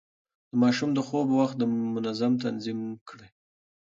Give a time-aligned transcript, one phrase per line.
[0.49, 1.57] د ماشوم د خوب وخت
[1.95, 3.29] منظم تنظيم کړئ.